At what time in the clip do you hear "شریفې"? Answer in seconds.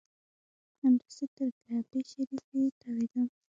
2.11-2.61